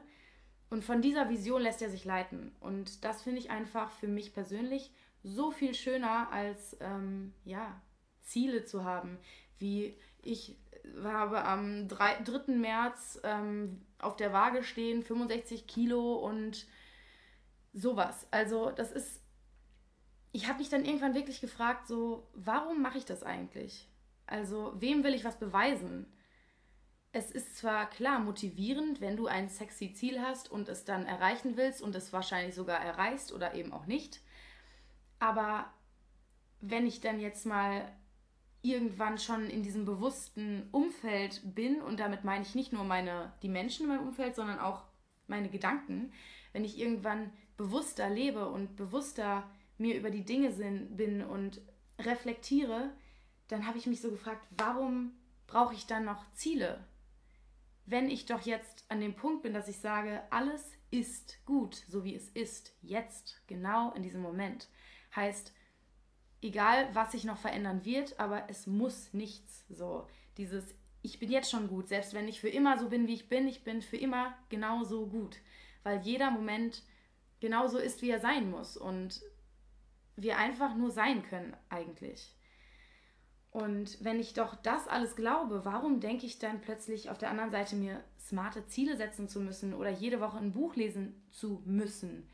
Und 0.69 0.83
von 0.83 1.01
dieser 1.01 1.29
Vision 1.29 1.61
lässt 1.61 1.81
er 1.81 1.89
sich 1.89 2.03
leiten. 2.03 2.51
Und 2.59 3.05
das 3.05 3.21
finde 3.23 3.39
ich 3.39 3.49
einfach 3.49 3.89
für 3.91 4.09
mich 4.09 4.33
persönlich 4.33 4.91
so 5.23 5.51
viel 5.51 5.73
schöner, 5.73 6.29
als 6.31 6.75
ähm, 6.81 7.33
ja, 7.45 7.81
Ziele 8.21 8.65
zu 8.65 8.83
haben, 8.83 9.17
wie 9.59 9.97
ich 10.21 10.57
habe 11.03 11.43
am 11.43 11.87
3, 11.87 12.23
3. 12.23 12.53
März 12.53 13.19
ähm, 13.23 13.81
auf 13.99 14.17
der 14.17 14.33
Waage 14.33 14.63
stehen, 14.63 15.03
65 15.03 15.67
Kilo 15.67 16.15
und 16.15 16.67
sowas. 17.77 18.27
Also 18.31 18.71
das 18.71 18.91
ist, 18.91 19.21
ich 20.31 20.47
habe 20.47 20.59
mich 20.59 20.69
dann 20.69 20.85
irgendwann 20.85 21.15
wirklich 21.15 21.41
gefragt, 21.41 21.87
so, 21.87 22.27
warum 22.33 22.81
mache 22.81 22.97
ich 22.97 23.05
das 23.05 23.23
eigentlich? 23.23 23.87
Also 24.25 24.73
wem 24.77 25.03
will 25.03 25.13
ich 25.13 25.23
was 25.23 25.39
beweisen? 25.39 26.05
Es 27.13 27.31
ist 27.31 27.57
zwar 27.57 27.89
klar 27.89 28.19
motivierend, 28.19 28.99
wenn 28.99 29.15
du 29.15 29.27
ein 29.27 29.49
sexy 29.49 29.93
Ziel 29.93 30.21
hast 30.21 30.51
und 30.51 30.67
es 30.67 30.85
dann 30.85 31.05
erreichen 31.05 31.55
willst 31.55 31.81
und 31.81 31.95
es 31.95 32.11
wahrscheinlich 32.13 32.53
sogar 32.53 32.79
erreichst 32.79 33.31
oder 33.31 33.53
eben 33.53 33.71
auch 33.71 33.85
nicht. 33.85 34.19
Aber 35.19 35.71
wenn 36.59 36.85
ich 36.85 37.01
dann 37.01 37.19
jetzt 37.19 37.45
mal 37.45 37.91
irgendwann 38.61 39.17
schon 39.17 39.49
in 39.49 39.63
diesem 39.63 39.85
bewussten 39.85 40.67
Umfeld 40.71 41.41
bin 41.55 41.81
und 41.81 41.99
damit 41.99 42.23
meine 42.23 42.43
ich 42.43 42.55
nicht 42.55 42.73
nur 42.73 42.83
meine 42.83 43.31
die 43.41 43.49
Menschen 43.49 43.83
in 43.83 43.95
meinem 43.95 44.07
Umfeld, 44.07 44.35
sondern 44.35 44.59
auch 44.59 44.83
meine 45.27 45.49
Gedanken, 45.49 46.11
wenn 46.51 46.65
ich 46.65 46.77
irgendwann 46.77 47.31
bewusster 47.57 48.09
lebe 48.09 48.47
und 48.47 48.75
bewusster 48.75 49.49
mir 49.77 49.95
über 49.95 50.09
die 50.09 50.23
Dinge 50.23 50.51
bin 50.51 51.23
und 51.23 51.61
reflektiere, 51.99 52.91
dann 53.47 53.65
habe 53.65 53.77
ich 53.77 53.87
mich 53.87 54.01
so 54.01 54.09
gefragt, 54.09 54.45
warum 54.51 55.13
brauche 55.47 55.73
ich 55.73 55.85
dann 55.85 56.05
noch 56.05 56.31
Ziele? 56.33 56.85
Wenn 57.85 58.09
ich 58.09 58.25
doch 58.25 58.41
jetzt 58.41 58.85
an 58.89 58.99
dem 58.99 59.15
Punkt 59.15 59.43
bin, 59.43 59.53
dass 59.53 59.67
ich 59.67 59.79
sage, 59.79 60.21
alles 60.29 60.73
ist 60.91 61.43
gut, 61.45 61.75
so 61.87 62.03
wie 62.03 62.15
es 62.15 62.29
ist, 62.29 62.75
jetzt, 62.81 63.41
genau 63.47 63.91
in 63.93 64.03
diesem 64.03 64.21
Moment. 64.21 64.67
Heißt, 65.15 65.53
egal 66.41 66.89
was 66.93 67.13
sich 67.13 67.23
noch 67.23 67.37
verändern 67.37 67.85
wird, 67.85 68.19
aber 68.19 68.49
es 68.49 68.67
muss 68.67 69.13
nichts 69.13 69.65
so. 69.69 70.07
Dieses, 70.37 70.75
ich 71.01 71.19
bin 71.19 71.31
jetzt 71.31 71.49
schon 71.49 71.67
gut, 71.67 71.87
selbst 71.87 72.13
wenn 72.13 72.27
ich 72.27 72.41
für 72.41 72.49
immer 72.49 72.77
so 72.77 72.89
bin, 72.89 73.07
wie 73.07 73.13
ich 73.13 73.29
bin, 73.29 73.47
ich 73.47 73.63
bin 73.63 73.81
für 73.81 73.97
immer 73.97 74.37
genauso 74.49 75.07
gut. 75.07 75.37
Weil 75.83 76.01
jeder 76.01 76.29
Moment 76.29 76.83
genauso 77.39 77.77
ist, 77.77 78.01
wie 78.01 78.09
er 78.09 78.19
sein 78.19 78.49
muss 78.49 78.77
und 78.77 79.21
wir 80.15 80.37
einfach 80.37 80.75
nur 80.75 80.91
sein 80.91 81.23
können 81.23 81.55
eigentlich. 81.69 82.33
Und 83.51 84.03
wenn 84.03 84.19
ich 84.19 84.33
doch 84.33 84.55
das 84.55 84.87
alles 84.87 85.15
glaube, 85.15 85.65
warum 85.65 85.99
denke 85.99 86.25
ich 86.25 86.37
dann 86.37 86.61
plötzlich 86.61 87.09
auf 87.09 87.17
der 87.17 87.29
anderen 87.29 87.51
Seite 87.51 87.75
mir 87.75 88.03
smarte 88.19 88.67
Ziele 88.67 88.97
setzen 88.97 89.27
zu 89.27 89.39
müssen 89.39 89.73
oder 89.73 89.89
jede 89.89 90.19
Woche 90.19 90.37
ein 90.37 90.51
Buch 90.51 90.75
lesen 90.75 91.23
zu 91.31 91.61
müssen? 91.65 92.29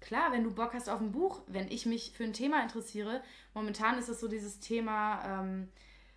Klar, 0.00 0.32
wenn 0.32 0.44
du 0.44 0.52
Bock 0.52 0.74
hast 0.74 0.88
auf 0.88 1.00
ein 1.00 1.12
Buch, 1.12 1.42
wenn 1.46 1.70
ich 1.70 1.86
mich 1.86 2.12
für 2.12 2.24
ein 2.24 2.32
Thema 2.32 2.62
interessiere, 2.62 3.22
momentan 3.54 3.98
ist 3.98 4.08
es 4.08 4.20
so 4.20 4.28
dieses 4.28 4.60
Thema 4.60 5.42
ähm, 5.42 5.68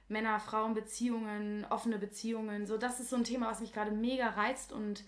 Männer, 0.07 0.39
Frauen, 0.39 0.73
Beziehungen, 0.73 1.65
offene 1.69 1.97
Beziehungen, 1.97 2.65
so 2.65 2.77
das 2.77 2.99
ist 2.99 3.09
so 3.09 3.15
ein 3.15 3.23
Thema, 3.23 3.49
was 3.49 3.61
mich 3.61 3.73
gerade 3.73 3.91
mega 3.91 4.27
reizt 4.29 4.71
und 4.71 5.03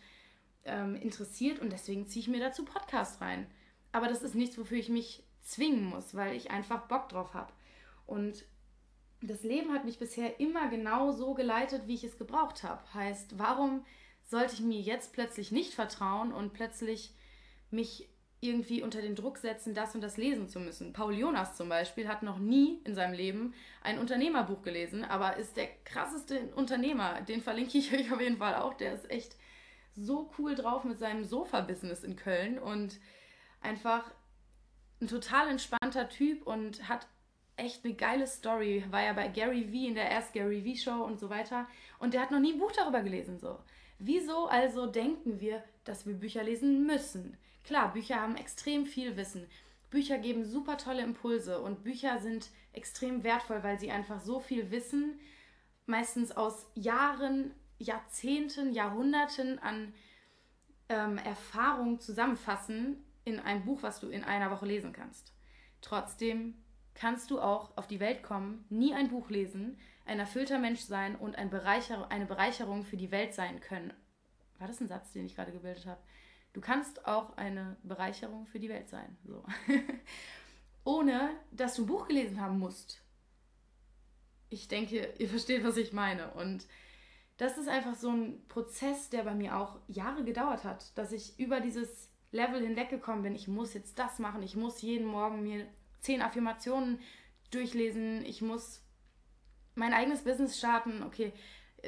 ähm, 0.69 0.95
interessiert 0.95 1.59
und 1.59 1.71
deswegen 1.71 2.07
ziehe 2.07 2.21
ich 2.21 2.29
mir 2.29 2.39
dazu 2.39 2.63
Podcast 2.65 3.21
rein. 3.21 3.47
Aber 3.91 4.07
das 4.07 4.21
ist 4.21 4.35
nichts, 4.35 4.57
wofür 4.57 4.77
ich 4.77 4.89
mich 4.89 5.23
zwingen 5.41 5.85
muss, 5.85 6.15
weil 6.15 6.35
ich 6.35 6.51
einfach 6.51 6.87
Bock 6.87 7.09
drauf 7.09 7.33
habe. 7.33 7.51
Und 8.05 8.45
das 9.21 9.43
Leben 9.43 9.73
hat 9.73 9.85
mich 9.85 9.99
bisher 9.99 10.39
immer 10.39 10.69
genau 10.69 11.11
so 11.11 11.33
geleitet, 11.33 11.87
wie 11.87 11.95
ich 11.95 12.03
es 12.03 12.17
gebraucht 12.17 12.63
habe. 12.63 12.81
Heißt, 12.93 13.37
warum 13.37 13.85
sollte 14.23 14.53
ich 14.53 14.61
mir 14.61 14.79
jetzt 14.79 15.13
plötzlich 15.13 15.51
nicht 15.51 15.73
vertrauen 15.73 16.31
und 16.31 16.53
plötzlich 16.53 17.13
mich 17.71 18.07
irgendwie 18.41 18.81
unter 18.81 19.01
den 19.01 19.15
Druck 19.15 19.37
setzen, 19.37 19.73
das 19.73 19.95
und 19.95 20.01
das 20.01 20.15
lesen 20.15 20.47
zu 20.47 20.59
müssen. 20.59 20.93
Paul 20.93 21.13
Jonas 21.13 21.57
zum 21.57 21.67
Beispiel 21.67 22.07
hat 22.07 22.23
noch 22.23 22.37
nie 22.37 22.79
in 22.85 22.95
seinem 22.95 23.13
Leben 23.13 23.53
ein 23.81 23.99
Unternehmerbuch 23.99 24.61
gelesen, 24.61 25.03
aber 25.03 25.35
ist 25.35 25.57
der 25.57 25.67
krasseste 25.83 26.39
Unternehmer. 26.55 27.21
Den 27.21 27.41
verlinke 27.41 27.77
ich 27.77 27.93
euch 27.93 28.11
auf 28.11 28.21
jeden 28.21 28.37
Fall 28.37 28.55
auch. 28.55 28.75
Der 28.75 28.93
ist 28.93 29.09
echt 29.11 29.35
so 29.95 30.31
cool 30.37 30.55
drauf 30.55 30.83
mit 30.83 30.99
seinem 30.99 31.23
Sofa-Business 31.23 32.03
in 32.03 32.15
Köln 32.15 32.57
und 32.59 32.99
einfach 33.61 34.11
ein 35.01 35.07
total 35.07 35.49
entspannter 35.49 36.09
Typ 36.09 36.45
und 36.45 36.87
hat 36.87 37.07
echt 37.55 37.83
eine 37.83 37.93
geile 37.93 38.27
Story. 38.27 38.83
War 38.89 39.03
ja 39.03 39.13
bei 39.13 39.27
Gary 39.27 39.65
V 39.65 39.87
in 39.87 39.95
der 39.95 40.09
ersten 40.09 40.37
Gary 40.37 40.61
V 40.61 40.81
Show 40.81 41.03
und 41.03 41.19
so 41.19 41.29
weiter. 41.29 41.67
Und 41.99 42.13
der 42.13 42.21
hat 42.21 42.31
noch 42.31 42.39
nie 42.39 42.53
ein 42.53 42.59
Buch 42.59 42.71
darüber 42.71 43.01
gelesen. 43.01 43.37
So. 43.39 43.59
Wieso 43.99 44.47
also 44.47 44.87
denken 44.87 45.39
wir, 45.39 45.63
dass 45.83 46.05
wir 46.05 46.13
Bücher 46.13 46.43
lesen 46.43 46.85
müssen? 46.85 47.37
Klar, 47.65 47.93
Bücher 47.93 48.21
haben 48.21 48.37
extrem 48.37 48.85
viel 48.85 49.17
Wissen. 49.17 49.45
Bücher 49.89 50.17
geben 50.17 50.45
super 50.45 50.77
tolle 50.77 51.01
Impulse 51.01 51.59
und 51.59 51.83
Bücher 51.83 52.19
sind 52.19 52.49
extrem 52.73 53.23
wertvoll, 53.23 53.63
weil 53.63 53.79
sie 53.79 53.91
einfach 53.91 54.21
so 54.21 54.39
viel 54.39 54.71
Wissen, 54.71 55.19
meistens 55.85 56.31
aus 56.31 56.67
Jahren, 56.75 57.53
Jahrzehnten, 57.79 58.73
Jahrhunderten 58.73 59.59
an 59.59 59.93
ähm, 60.89 61.17
Erfahrung 61.17 61.99
zusammenfassen 61.99 63.03
in 63.23 63.39
ein 63.39 63.65
Buch, 63.65 63.81
was 63.81 63.99
du 63.99 64.09
in 64.09 64.23
einer 64.23 64.51
Woche 64.51 64.65
lesen 64.65 64.93
kannst. 64.93 65.33
Trotzdem 65.81 66.55
kannst 66.93 67.31
du 67.31 67.39
auch 67.39 67.75
auf 67.77 67.87
die 67.87 67.99
Welt 67.99 68.23
kommen, 68.23 68.65
nie 68.69 68.93
ein 68.93 69.09
Buch 69.09 69.29
lesen, 69.29 69.77
ein 70.05 70.19
erfüllter 70.19 70.59
Mensch 70.59 70.81
sein 70.81 71.15
und 71.15 71.37
ein 71.37 71.49
Bereicher 71.49 72.11
eine 72.11 72.25
Bereicherung 72.25 72.83
für 72.83 72.97
die 72.97 73.11
Welt 73.11 73.33
sein 73.33 73.59
können. 73.61 73.93
War 74.57 74.67
das 74.67 74.81
ein 74.81 74.87
Satz, 74.87 75.13
den 75.13 75.25
ich 75.25 75.35
gerade 75.35 75.51
gebildet 75.51 75.85
habe? 75.85 76.01
Du 76.51 76.61
kannst 76.61 77.05
auch 77.05 77.37
eine 77.37 77.77
Bereicherung 77.83 78.47
für 78.47 78.59
die 78.59 78.69
Welt 78.69 78.89
sein. 78.89 79.17
So. 79.23 79.45
Ohne 80.83 81.29
dass 81.51 81.75
du 81.75 81.83
ein 81.83 81.87
Buch 81.87 82.07
gelesen 82.07 82.41
haben 82.41 82.59
musst. 82.59 83.01
Ich 84.49 84.67
denke, 84.67 85.13
ihr 85.17 85.29
versteht, 85.29 85.63
was 85.63 85.77
ich 85.77 85.93
meine. 85.93 86.31
Und 86.31 86.65
das 87.39 87.57
ist 87.57 87.69
einfach 87.69 87.95
so 87.95 88.09
ein 88.09 88.45
Prozess, 88.49 89.09
der 89.09 89.23
bei 89.23 89.33
mir 89.33 89.55
auch 89.57 89.79
Jahre 89.87 90.25
gedauert 90.25 90.65
hat, 90.65 90.97
dass 90.97 91.13
ich 91.13 91.39
über 91.39 91.61
dieses 91.61 92.11
Level 92.31 92.61
hinweggekommen 92.61 93.23
bin. 93.23 93.33
Ich 93.33 93.47
muss 93.47 93.73
jetzt 93.73 93.97
das 93.97 94.19
machen. 94.19 94.43
Ich 94.43 94.57
muss 94.57 94.81
jeden 94.81 95.07
Morgen 95.07 95.41
mir 95.41 95.65
zehn 96.01 96.21
Affirmationen 96.21 96.99
durchlesen. 97.49 98.25
Ich 98.25 98.41
muss 98.41 98.83
mein 99.73 99.93
eigenes 99.93 100.25
Business 100.25 100.57
starten. 100.57 101.01
Okay, 101.01 101.31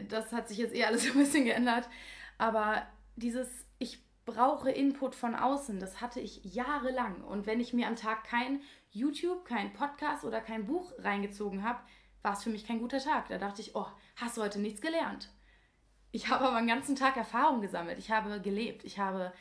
das 0.08 0.32
hat 0.32 0.48
sich 0.48 0.58
jetzt 0.58 0.74
eh 0.74 0.86
alles 0.86 1.06
ein 1.12 1.18
bisschen 1.18 1.44
geändert. 1.44 1.90
Aber 2.38 2.88
dieses, 3.18 3.50
ich 3.78 4.00
brauche 4.24 4.72
Input 4.72 5.16
von 5.16 5.36
außen. 5.36 5.82
Das 5.82 6.00
hatte 6.00 6.22
ich 6.22 6.46
jahrelang. 6.46 7.26
Und 7.26 7.46
wenn 7.46 7.60
ich 7.60 7.74
mir 7.74 7.88
am 7.88 7.98
Tag 7.98 8.24
kein 8.24 8.62
YouTube, 8.90 9.44
kein 9.44 9.74
Podcast 9.74 10.24
oder 10.24 10.40
kein 10.40 10.66
Buch 10.66 10.94
reingezogen 11.00 11.66
habe, 11.66 11.82
war 12.22 12.34
es 12.34 12.44
für 12.44 12.52
mich 12.52 12.66
kein 12.66 12.80
guter 12.80 13.00
Tag. 13.00 13.28
Da 13.28 13.38
dachte 13.38 13.60
ich, 13.60 13.76
oh, 13.76 13.88
hast 14.16 14.38
du 14.38 14.44
heute 14.44 14.62
nichts 14.62 14.80
gelernt. 14.80 15.30
Ich 16.12 16.30
habe 16.30 16.46
aber 16.46 16.60
den 16.60 16.68
ganzen 16.68 16.96
Tag 16.96 17.18
Erfahrung 17.18 17.62
gesammelt. 17.62 18.00
Ich 18.00 18.12
habe 18.12 18.42
gelebt. 18.42 18.84
Ich 18.84 19.00
habe 19.00 19.32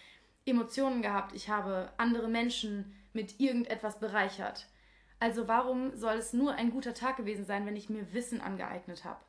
Emotionen 0.47 1.03
gehabt. 1.03 1.35
Ich 1.35 1.49
habe 1.49 1.93
andere 1.97 2.29
Menschen 2.29 2.95
mit 3.13 3.41
irgendetwas 3.41 3.99
bereichert. 3.99 4.67
Also 5.19 5.49
warum 5.49 5.95
soll 5.97 6.15
es 6.15 6.33
nur 6.33 6.55
ein 6.55 6.71
guter 6.71 6.95
Tag 6.95 7.17
gewesen 7.17 7.45
sein, 7.45 7.67
wenn 7.67 7.77
ich 7.77 7.91
mir 7.91 8.13
Wissen 8.13 8.41
angeeignet 8.41 9.05
habe? 9.05 9.21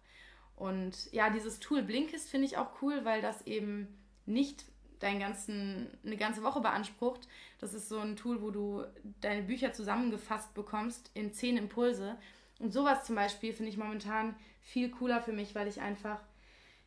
Und 0.55 1.11
ja, 1.11 1.29
dieses 1.29 1.59
Tool 1.59 1.81
Blinkist 1.81 2.29
finde 2.29 2.45
ich 2.45 2.57
auch 2.57 2.81
cool, 2.81 3.03
weil 3.03 3.21
das 3.21 3.45
eben 3.47 3.87
nicht 4.25 4.65
deinen 4.99 5.19
ganzen, 5.19 5.87
eine 6.05 6.17
ganze 6.17 6.43
Woche 6.43 6.61
beansprucht. 6.61 7.27
Das 7.59 7.73
ist 7.73 7.89
so 7.89 7.99
ein 7.99 8.15
Tool, 8.15 8.41
wo 8.41 8.51
du 8.51 8.85
deine 9.19 9.41
Bücher 9.41 9.73
zusammengefasst 9.73 10.53
bekommst 10.53 11.09
in 11.13 11.33
zehn 11.33 11.57
Impulse. 11.57 12.15
Und 12.59 12.71
sowas 12.71 13.03
zum 13.05 13.15
Beispiel 13.15 13.53
finde 13.53 13.71
ich 13.71 13.77
momentan 13.77 14.35
viel 14.61 14.91
cooler 14.91 15.21
für 15.21 15.33
mich, 15.33 15.55
weil 15.55 15.67
ich 15.67 15.81
einfach, 15.81 16.21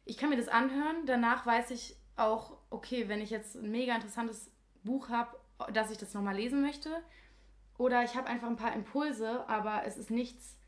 ich 0.04 0.16
kann 0.16 0.30
mir 0.30 0.36
das 0.36 0.48
anhören, 0.48 1.06
danach 1.06 1.46
weiß 1.46 1.70
ich 1.70 1.96
auch, 2.16 2.58
okay, 2.70 3.08
wenn 3.08 3.20
ich 3.20 3.30
jetzt 3.30 3.56
ein 3.56 3.70
mega 3.70 3.94
interessantes 3.94 4.50
Buch 4.82 5.08
habe, 5.08 5.36
dass 5.72 5.90
ich 5.90 5.98
das 5.98 6.14
nochmal 6.14 6.36
lesen 6.36 6.60
möchte. 6.60 7.02
Oder 7.78 8.04
ich 8.04 8.14
habe 8.14 8.28
einfach 8.28 8.48
ein 8.48 8.56
paar 8.56 8.74
Impulse, 8.74 9.48
aber 9.48 9.84
es 9.84 9.96
ist 9.96 10.10
nichts, 10.10 10.58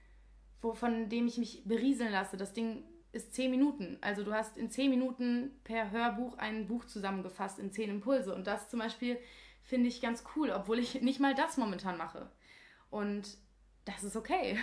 von 0.61 1.09
dem 1.09 1.27
ich 1.27 1.39
mich 1.39 1.63
berieseln 1.65 2.11
lasse. 2.11 2.37
Das 2.37 2.53
Ding 2.53 2.83
ist 3.13 3.35
zehn 3.35 3.51
Minuten. 3.51 3.99
Also 4.01 4.25
du 4.25 4.33
hast 4.33 4.57
in 4.57 4.71
zehn 4.71 4.91
Minuten 4.91 5.53
per 5.63 5.91
Hörbuch 5.91 6.37
ein 6.39 6.67
Buch 6.67 6.85
zusammengefasst 6.85 7.59
in 7.59 7.71
zehn 7.71 7.91
Impulse. 7.91 8.35
Und 8.35 8.47
das 8.47 8.69
zum 8.69 8.81
Beispiel 8.81 9.19
finde 9.63 9.89
ich 9.89 10.01
ganz 10.01 10.25
cool, 10.35 10.51
obwohl 10.51 10.79
ich 10.79 11.01
nicht 11.03 11.21
mal 11.21 11.35
das 11.35 11.57
momentan 11.57 11.97
mache. 11.97 12.31
Und 12.91 13.37
das 13.85 14.03
ist 14.03 14.17
okay. 14.17 14.59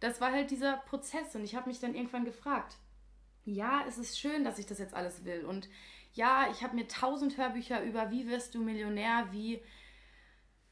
Das 0.00 0.20
war 0.20 0.32
halt 0.32 0.50
dieser 0.50 0.76
Prozess 0.78 1.34
und 1.34 1.44
ich 1.44 1.54
habe 1.54 1.68
mich 1.68 1.80
dann 1.80 1.94
irgendwann 1.94 2.24
gefragt, 2.24 2.76
ja, 3.44 3.84
es 3.88 3.98
ist 3.98 4.18
schön, 4.18 4.44
dass 4.44 4.58
ich 4.58 4.66
das 4.66 4.78
jetzt 4.78 4.94
alles 4.94 5.24
will. 5.24 5.44
Und 5.44 5.68
ja, 6.14 6.48
ich 6.50 6.62
habe 6.62 6.76
mir 6.76 6.88
tausend 6.88 7.36
Hörbücher 7.36 7.82
über, 7.82 8.10
wie 8.10 8.28
wirst 8.28 8.54
du 8.54 8.62
Millionär, 8.62 9.28
wie 9.30 9.62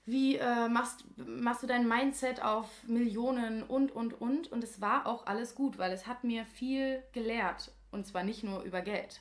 wie 0.05 0.37
äh, 0.37 0.69
machst, 0.69 1.05
machst 1.17 1.63
du 1.63 1.67
dein 1.67 1.87
Mindset 1.87 2.43
auf 2.43 2.69
Millionen 2.89 3.63
und, 3.63 3.93
und, 3.93 4.21
und. 4.21 4.51
Und 4.51 4.65
es 4.65 4.81
war 4.81 5.07
auch 5.07 5.27
alles 5.27 5.55
gut, 5.55 5.79
weil 5.79 5.93
es 5.93 6.07
hat 6.07 6.25
mir 6.25 6.45
viel 6.45 7.03
gelehrt. 7.13 7.73
Und 7.91 8.07
zwar 8.07 8.25
nicht 8.25 8.43
nur 8.43 8.63
über 8.63 8.81
Geld. 8.81 9.21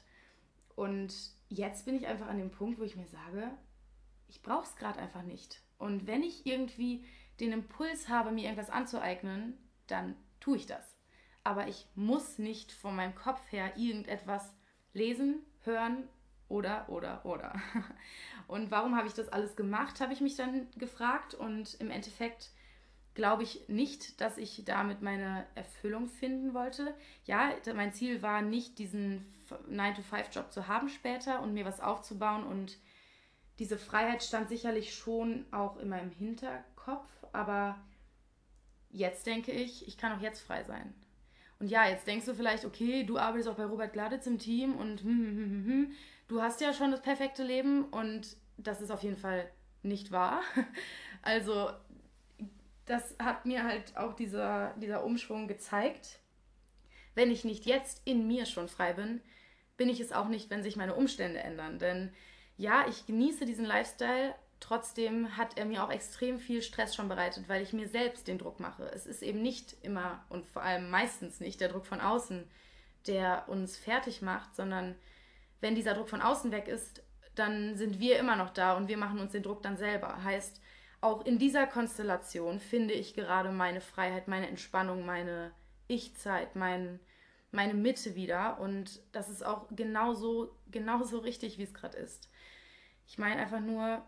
Und 0.76 1.14
jetzt 1.50 1.86
bin 1.86 1.96
ich 1.96 2.08
einfach 2.08 2.28
an 2.28 2.40
dem 2.40 2.52
Punkt, 2.52 2.80
wo 2.80 2.84
ich 2.84 2.96
mir 2.96 3.08
sage, 3.08 3.52
ich 4.28 4.42
brauche 4.42 4.64
es 4.64 4.76
gerade 4.76 5.00
einfach 5.00 5.24
nicht. 5.24 5.62
Und 5.78 6.08
wenn 6.08 6.24
ich 6.24 6.46
irgendwie 6.46 7.06
den 7.40 7.52
Impuls 7.52 8.10
habe, 8.10 8.32
mir 8.32 8.46
irgendwas 8.46 8.70
anzueignen, 8.70 9.58
dann 9.88 10.16
tue 10.40 10.58
ich 10.58 10.66
das. 10.66 10.91
Aber 11.44 11.68
ich 11.68 11.88
muss 11.96 12.38
nicht 12.38 12.72
von 12.72 12.96
meinem 12.96 13.16
Kopf 13.16 13.42
her 13.52 13.74
irgendetwas 13.78 14.54
lesen, 14.94 15.40
hören 15.64 16.08
oder, 16.50 16.88
oder, 16.90 17.26
oder. 17.26 17.54
Und 18.48 18.70
warum 18.70 18.98
habe 18.98 19.08
ich 19.08 19.14
das 19.14 19.30
alles 19.30 19.56
gemacht, 19.56 20.02
habe 20.02 20.14
ich 20.14 20.22
mich 20.22 20.36
dann 20.36 20.68
gefragt. 20.78 21.34
Und 21.34 21.80
im 21.80 21.90
Endeffekt 21.90 22.52
glaube 23.14 23.44
ich 23.44 23.68
nicht, 23.68 24.22
dass 24.22 24.38
ich 24.38 24.64
damit 24.66 25.02
meine 25.02 25.46
Erfüllung 25.56 26.08
finden 26.08 26.54
wollte. 26.54 26.94
Ja, 27.26 27.52
mein 27.74 27.94
Ziel 27.94 28.22
war 28.22 28.42
nicht, 28.42 28.80
diesen 28.80 29.26
9-to-5-Job 29.70 30.52
zu 30.52 30.68
haben 30.68 30.90
später 30.90 31.42
und 31.42 31.54
mir 31.54 31.66
was 31.66 31.80
aufzubauen. 31.80 32.44
Und 32.44 32.78
diese 33.60 33.78
Freiheit 33.78 34.24
stand 34.24 34.50
sicherlich 34.50 34.94
schon 34.94 35.46
auch 35.52 35.78
in 35.78 35.90
meinem 35.90 36.12
Hinterkopf. 36.12 37.08
Aber 37.32 37.78
jetzt 38.90 39.26
denke 39.26 39.52
ich, 39.52 39.88
ich 39.88 39.98
kann 39.98 40.18
auch 40.18 40.22
jetzt 40.22 40.42
frei 40.42 40.64
sein. 40.64 40.94
Und 41.62 41.68
ja, 41.68 41.88
jetzt 41.88 42.08
denkst 42.08 42.26
du 42.26 42.34
vielleicht, 42.34 42.66
okay, 42.66 43.04
du 43.04 43.20
arbeitest 43.20 43.48
auch 43.48 43.56
bei 43.56 43.66
Robert 43.66 43.94
Gladitz 43.94 44.26
im 44.26 44.40
Team 44.40 44.76
und 44.76 45.02
hm, 45.02 45.10
hm, 45.10 45.28
hm, 45.28 45.38
hm, 45.38 45.66
hm 45.66 45.92
du 46.28 46.42
hast 46.42 46.62
ja 46.62 46.74
schon 46.74 46.92
das 46.92 47.02
perfekte 47.02 47.44
Leben 47.44 47.84
und 47.86 48.36
das 48.58 48.82
ist 48.82 48.90
auf 48.90 49.04
jeden 49.04 49.18
Fall 49.18 49.50
nicht 49.84 50.12
wahr. 50.12 50.42
Also 51.24 51.70
das 52.88 53.16
hat 53.20 53.46
mir 53.46 53.64
halt 53.64 53.96
auch 53.96 54.16
dieser, 54.16 54.74
dieser 54.78 55.04
Umschwung 55.04 55.48
gezeigt. 55.48 56.18
Wenn 57.14 57.30
ich 57.30 57.46
nicht 57.46 57.68
jetzt 57.68 58.02
in 58.06 58.26
mir 58.26 58.48
schon 58.48 58.68
frei 58.68 58.94
bin, 58.94 59.22
bin 59.78 59.88
ich 59.88 60.00
es 60.00 60.12
auch 60.12 60.30
nicht, 60.30 60.50
wenn 60.50 60.64
sich 60.64 60.78
meine 60.78 60.96
Umstände 60.96 61.38
ändern. 61.38 61.78
Denn 61.78 62.12
ja, 62.58 62.88
ich 62.90 63.06
genieße 63.06 63.46
diesen 63.46 63.66
Lifestyle, 63.66 64.34
trotzdem 64.62 65.36
hat 65.36 65.58
er 65.58 65.66
mir 65.66 65.84
auch 65.84 65.92
extrem 65.92 66.40
viel 66.40 66.62
Stress 66.62 66.96
schon 66.96 67.10
bereitet, 67.10 67.50
weil 67.50 67.62
ich 67.62 67.74
mir 67.74 67.90
selbst 67.90 68.28
den 68.28 68.38
Druck 68.38 68.62
mache. 68.62 68.84
Es 68.94 69.06
ist 69.06 69.22
eben 69.22 69.42
nicht 69.42 69.76
immer 69.82 70.24
und 70.30 70.48
vor 70.48 70.64
allem 70.64 70.90
meistens 70.90 71.42
nicht 71.42 71.60
der 71.60 71.68
Druck 71.68 71.86
von 71.86 72.00
außen, 72.00 72.48
der 73.08 73.46
uns 73.48 73.76
fertig 73.76 74.22
macht, 74.22 74.56
sondern 74.56 74.96
wenn 75.60 75.76
dieser 75.76 75.94
Druck 75.94 76.10
von 76.10 76.22
außen 76.22 76.52
weg 76.52 76.68
ist, 76.68 77.04
dann 77.36 77.76
sind 77.76 78.00
wir 78.00 78.20
immer 78.20 78.36
noch 78.36 78.52
da 78.52 78.78
und 78.78 78.88
wir 78.88 78.98
machen 78.98 79.20
uns 79.20 79.32
den 79.32 79.44
Druck 79.44 79.64
dann 79.64 79.78
selber. 79.78 80.24
Heißt, 80.24 80.62
auch 81.02 81.26
in 81.26 81.40
dieser 81.40 81.66
Konstellation 81.66 82.60
finde 82.60 82.94
ich 82.94 83.14
gerade 83.16 83.52
meine 83.52 83.82
Freiheit, 83.82 84.28
meine 84.28 84.48
Entspannung, 84.48 85.06
meine 85.06 85.52
Ich-Zeit, 85.88 86.56
mein, 86.56 87.00
meine 87.52 87.74
Mitte 87.74 88.16
wieder. 88.16 88.60
Und 88.60 89.02
das 89.12 89.30
ist 89.30 89.44
auch 89.44 89.68
genauso, 89.72 90.56
genauso 90.70 91.20
richtig, 91.20 91.58
wie 91.58 91.64
es 91.64 91.74
gerade 91.74 91.98
ist. 91.98 92.30
Ich 93.08 93.18
meine 93.18 93.42
einfach 93.42 93.60
nur, 93.60 94.04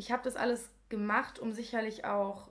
ich 0.00 0.10
habe 0.10 0.22
das 0.22 0.34
alles 0.34 0.70
gemacht, 0.88 1.38
um 1.38 1.52
sicherlich 1.52 2.06
auch 2.06 2.50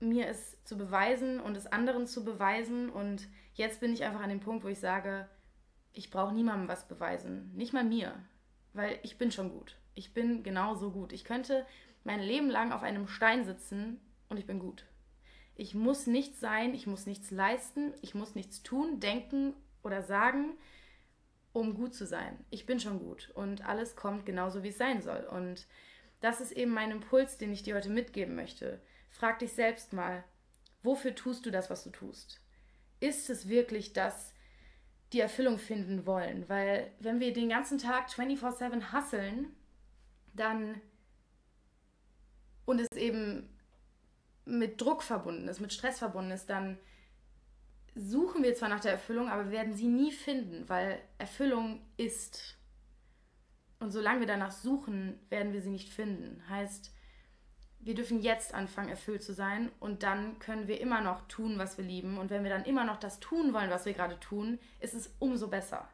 mir 0.00 0.28
es 0.28 0.64
zu 0.64 0.78
beweisen 0.78 1.40
und 1.40 1.58
es 1.58 1.66
anderen 1.66 2.06
zu 2.06 2.24
beweisen. 2.24 2.88
Und 2.88 3.28
jetzt 3.52 3.80
bin 3.80 3.92
ich 3.92 4.02
einfach 4.02 4.22
an 4.22 4.30
dem 4.30 4.40
Punkt, 4.40 4.64
wo 4.64 4.68
ich 4.68 4.80
sage, 4.80 5.28
ich 5.92 6.10
brauche 6.10 6.32
niemandem 6.32 6.68
was 6.68 6.88
beweisen, 6.88 7.54
nicht 7.54 7.74
mal 7.74 7.84
mir, 7.84 8.14
weil 8.72 8.98
ich 9.02 9.18
bin 9.18 9.30
schon 9.30 9.50
gut. 9.50 9.76
Ich 9.94 10.14
bin 10.14 10.42
genauso 10.42 10.90
gut. 10.90 11.12
Ich 11.12 11.22
könnte 11.22 11.66
mein 12.02 12.20
Leben 12.20 12.48
lang 12.48 12.72
auf 12.72 12.82
einem 12.82 13.06
Stein 13.06 13.44
sitzen 13.44 14.00
und 14.30 14.38
ich 14.38 14.46
bin 14.46 14.60
gut. 14.60 14.86
Ich 15.54 15.74
muss 15.74 16.06
nichts 16.06 16.40
sein, 16.40 16.72
ich 16.72 16.86
muss 16.86 17.04
nichts 17.04 17.30
leisten, 17.30 17.92
ich 18.00 18.14
muss 18.14 18.34
nichts 18.34 18.62
tun, 18.62 19.00
denken 19.00 19.52
oder 19.82 20.02
sagen, 20.02 20.56
um 21.54 21.74
gut 21.74 21.94
zu 21.94 22.04
sein. 22.04 22.44
Ich 22.50 22.66
bin 22.66 22.78
schon 22.80 22.98
gut 22.98 23.30
und 23.34 23.64
alles 23.64 23.96
kommt 23.96 24.26
genauso, 24.26 24.62
wie 24.62 24.68
es 24.68 24.76
sein 24.76 25.00
soll. 25.00 25.24
Und 25.24 25.66
das 26.20 26.42
ist 26.42 26.52
eben 26.52 26.72
mein 26.72 26.90
Impuls, 26.90 27.38
den 27.38 27.52
ich 27.52 27.62
dir 27.62 27.76
heute 27.76 27.88
mitgeben 27.88 28.34
möchte. 28.34 28.82
Frag 29.08 29.38
dich 29.38 29.52
selbst 29.52 29.94
mal, 29.94 30.24
wofür 30.82 31.14
tust 31.14 31.46
du 31.46 31.50
das, 31.50 31.70
was 31.70 31.84
du 31.84 31.90
tust? 31.90 32.40
Ist 33.00 33.30
es 33.30 33.48
wirklich 33.48 33.92
das, 33.92 34.34
die 35.14 35.20
Erfüllung 35.20 35.58
finden 35.58 36.06
wollen. 36.06 36.48
Weil 36.48 36.90
wenn 36.98 37.20
wir 37.20 37.32
den 37.32 37.48
ganzen 37.48 37.78
Tag 37.78 38.10
24/7 38.10 38.92
hasseln, 38.92 39.54
dann 40.34 40.80
und 42.66 42.80
es 42.80 42.88
eben 42.96 43.48
mit 44.44 44.80
Druck 44.80 45.02
verbunden 45.02 45.46
ist, 45.48 45.60
mit 45.60 45.72
Stress 45.72 46.00
verbunden 46.00 46.32
ist, 46.32 46.50
dann 46.50 46.78
suchen 47.94 48.42
wir 48.42 48.54
zwar 48.54 48.68
nach 48.68 48.80
der 48.80 48.92
Erfüllung, 48.92 49.28
aber 49.28 49.46
wir 49.46 49.52
werden 49.52 49.74
sie 49.74 49.86
nie 49.86 50.12
finden, 50.12 50.68
weil 50.68 51.00
Erfüllung 51.18 51.80
ist. 51.96 52.58
Und 53.78 53.90
solange 53.90 54.20
wir 54.20 54.26
danach 54.26 54.52
suchen, 54.52 55.20
werden 55.28 55.52
wir 55.52 55.62
sie 55.62 55.70
nicht 55.70 55.90
finden. 55.90 56.42
Heißt, 56.48 56.92
wir 57.80 57.94
dürfen 57.94 58.20
jetzt 58.20 58.54
anfangen, 58.54 58.88
erfüllt 58.88 59.22
zu 59.22 59.34
sein 59.34 59.70
und 59.78 60.02
dann 60.02 60.38
können 60.38 60.66
wir 60.68 60.80
immer 60.80 61.02
noch 61.02 61.28
tun, 61.28 61.58
was 61.58 61.76
wir 61.76 61.84
lieben. 61.84 62.18
Und 62.18 62.30
wenn 62.30 62.42
wir 62.42 62.50
dann 62.50 62.64
immer 62.64 62.84
noch 62.84 62.96
das 62.96 63.20
tun 63.20 63.52
wollen, 63.52 63.70
was 63.70 63.84
wir 63.84 63.92
gerade 63.92 64.18
tun, 64.20 64.58
ist 64.80 64.94
es 64.94 65.14
umso 65.18 65.48
besser. 65.48 65.88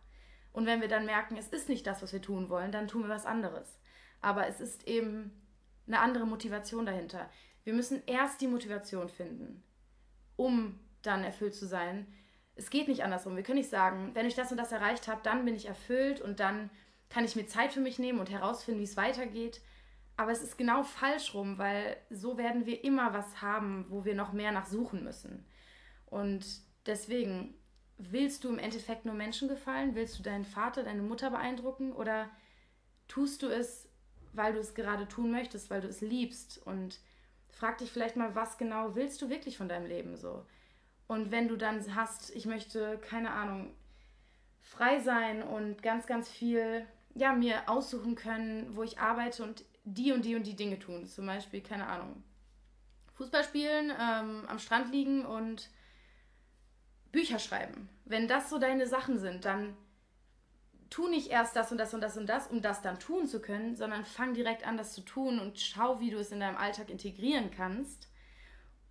Und 0.53 0.67
wenn 0.67 0.81
wir 0.81 0.89
dann 0.89 1.05
merken, 1.05 1.37
es 1.37 1.49
ist 1.49 1.69
nicht 1.69 1.87
das, 1.87 2.03
was 2.03 2.13
wir 2.13 2.23
tun 2.23 2.49
wollen, 2.49 2.73
dann 2.73 2.89
tun 2.89 3.03
wir 3.03 3.09
was 3.09 3.27
anderes. 3.27 3.79
Aber 4.21 4.47
es 4.47 4.61
ist 4.61 4.87
eben 4.87 5.33
eine 5.87 6.01
andere 6.01 6.27
Motivation 6.27 6.87
dahinter. 6.87 7.29
Wir 7.65 7.75
müssen 7.75 8.03
erst 8.07 8.41
die 8.41 8.47
Motivation 8.47 9.09
finden, 9.09 9.63
um 10.37 10.79
dann 11.03 11.25
erfüllt 11.25 11.55
zu 11.55 11.67
sein. 11.67 12.07
Es 12.57 12.71
geht 12.71 12.89
nicht 12.89 13.05
andersrum. 13.05 13.37
Wir 13.37 13.43
können 13.43 13.59
nicht 13.59 13.71
sagen, 13.71 14.11
wenn 14.15 14.27
ich 14.27 14.35
das 14.35 14.51
und 14.51 14.59
das 14.59 14.73
erreicht 14.73 15.09
habe, 15.09 15.21
dann 15.23 15.45
bin 15.45 15.55
ich 15.55 15.67
erfüllt 15.67 16.21
und 16.21 16.41
dann 16.41 16.71
kann 17.09 17.25
ich 17.25 17.37
mir 17.37 17.47
Zeit 17.47 17.73
für 17.73 17.81
mich 17.81 17.99
nehmen 17.99 18.21
und 18.21 18.31
herausfinden, 18.31 18.81
wie 18.81 18.85
es 18.85 18.97
weitergeht. 18.97 19.61
Aber 20.17 20.33
es 20.33 20.43
ist 20.43 20.59
genau 20.59 20.83
falsch 20.83 21.35
rum, 21.35 21.59
weil 21.59 21.97
so 22.11 22.37
werden 22.37 22.67
wir 22.67 22.85
immer 22.85 23.15
was 23.15 23.41
haben, 23.41 23.87
wo 23.89 24.05
wir 24.05 24.15
noch 24.15 24.33
mehr 24.33 24.53
nach 24.53 24.67
suchen 24.67 25.03
müssen. 25.03 25.47
Und 26.07 26.45
deswegen, 26.87 27.55
willst 27.97 28.45
du 28.45 28.51
im 28.51 28.59
Endeffekt 28.59 29.07
nur 29.07 29.15
Menschen 29.15 29.49
gefallen? 29.49 29.95
Willst 29.95 30.19
du 30.19 30.23
deinen 30.23 30.45
Vater, 30.45 30.83
deine 30.83 31.03
Mutter 31.03 31.31
beeindrucken? 31.31 31.93
Oder 31.93 32.29
tust 33.09 33.43
du 33.43 33.47
es, 33.49 33.89
weil 34.33 34.53
du 34.53 34.61
es 34.61 34.75
gerade 34.75 35.09
tun 35.09 35.31
möchtest, 35.31 35.71
weil 35.71 35.81
du 35.81 35.89
es 35.89 36.01
liebst? 36.01 36.61
Und 36.67 37.01
frag 37.49 37.79
dich 37.79 37.91
vielleicht 37.91 38.17
mal, 38.17 38.35
was 38.35 38.59
genau 38.59 38.95
willst 38.95 39.23
du 39.23 39.31
wirklich 39.31 39.57
von 39.57 39.69
deinem 39.69 39.87
Leben 39.87 40.17
so? 40.17 40.45
Und 41.11 41.33
wenn 41.33 41.49
du 41.49 41.57
dann 41.57 41.97
hast, 41.97 42.31
ich 42.37 42.47
möchte, 42.47 42.97
keine 42.99 43.33
Ahnung, 43.33 43.75
frei 44.61 45.01
sein 45.01 45.43
und 45.43 45.83
ganz, 45.83 46.07
ganz 46.07 46.29
viel, 46.29 46.87
ja, 47.17 47.33
mir 47.33 47.69
aussuchen 47.69 48.15
können, 48.15 48.77
wo 48.77 48.85
ich 48.85 49.01
arbeite 49.01 49.43
und 49.43 49.65
die 49.83 50.13
und 50.13 50.25
die 50.25 50.37
und 50.37 50.47
die 50.47 50.55
Dinge 50.55 50.79
tun. 50.79 51.07
Zum 51.07 51.27
Beispiel, 51.27 51.63
keine 51.63 51.89
Ahnung, 51.89 52.23
Fußball 53.15 53.43
spielen, 53.43 53.91
ähm, 53.91 54.45
am 54.47 54.61
Strand 54.61 54.93
liegen 54.93 55.27
und 55.27 55.69
Bücher 57.11 57.41
schreiben. 57.41 57.89
Wenn 58.05 58.29
das 58.29 58.49
so 58.49 58.61
deine 58.61 58.87
Sachen 58.87 59.19
sind, 59.19 59.45
dann 59.45 59.77
tu 60.91 61.09
nicht 61.09 61.27
erst 61.27 61.57
das 61.57 61.73
und 61.73 61.79
das 61.79 61.93
und 61.93 62.03
das 62.03 62.17
und 62.17 62.29
das, 62.29 62.47
um 62.47 62.63
das 62.63 62.83
dann 62.83 63.01
tun 63.01 63.27
zu 63.27 63.43
können, 63.43 63.75
sondern 63.75 64.05
fang 64.05 64.33
direkt 64.33 64.65
an, 64.65 64.77
das 64.77 64.93
zu 64.93 65.01
tun 65.01 65.41
und 65.41 65.59
schau, 65.59 65.99
wie 65.99 66.11
du 66.11 66.19
es 66.19 66.31
in 66.31 66.39
deinem 66.39 66.57
Alltag 66.57 66.89
integrieren 66.89 67.51
kannst, 67.51 68.07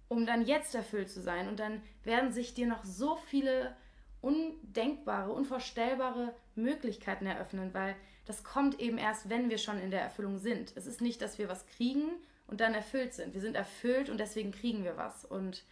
um 0.10 0.26
dann 0.26 0.46
jetzt 0.46 0.76
erfüllt 0.76 1.10
zu 1.10 1.22
sein. 1.22 1.48
Und 1.48 1.60
dann 1.60 1.82
werden 2.04 2.34
sich 2.34 2.54
dir 2.54 2.68
noch 2.68 2.84
so 2.84 3.16
viele 3.16 3.76
undenkbare, 4.22 5.32
unvorstellbare 5.32 6.36
Möglichkeiten 6.56 7.26
eröffnen, 7.26 7.74
weil 7.74 7.96
das 8.26 8.44
kommt 8.44 8.80
eben 8.80 8.98
erst, 8.98 9.30
wenn 9.30 9.50
wir 9.50 9.58
schon 9.58 9.80
in 9.80 9.92
der 9.92 10.02
Erfüllung 10.02 10.38
sind. 10.38 10.74
Es 10.76 10.86
ist 10.86 11.00
nicht, 11.00 11.22
dass 11.22 11.38
wir 11.38 11.48
was 11.48 11.66
kriegen 11.68 12.10
und 12.48 12.60
dann 12.60 12.74
erfüllt 12.74 13.14
sind. 13.14 13.34
Wir 13.34 13.42
sind 13.42 13.56
erfüllt 13.56 14.10
und 14.10 14.20
deswegen 14.20 14.52
kriegen 14.52 14.84
wir 14.84 14.98
was. 14.98 15.24
Und 15.24 15.64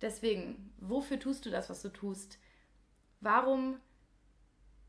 deswegen, 0.00 0.74
wofür 0.78 1.20
tust 1.20 1.46
du 1.46 1.50
das, 1.50 1.70
was 1.70 1.82
du 1.82 1.90
tust? 1.90 2.38
Warum 3.20 3.78